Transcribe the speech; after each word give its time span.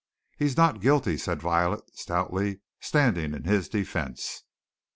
"He's 0.39 0.57
not 0.57 0.81
guilty," 0.81 1.15
said 1.15 1.43
Violet, 1.43 1.95
stoutly, 1.95 2.61
standing 2.79 3.35
in 3.35 3.43
his 3.43 3.69
defense. 3.69 4.41